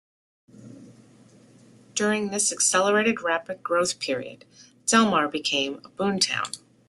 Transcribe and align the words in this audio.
During 1.93 2.29
this 2.29 2.51
accelerated 2.51 3.21
rapid 3.21 3.61
growth 3.61 3.99
period, 3.99 4.45
Delmar 4.87 5.27
became 5.27 5.79
a 5.85 5.89
"boom 5.89 6.17
town". 6.17 6.49